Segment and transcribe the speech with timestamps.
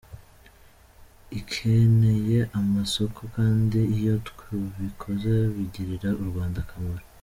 [1.39, 7.05] Ikeneye amasoko kandi iyo tubikoze bigirira U Rwanda akamaro.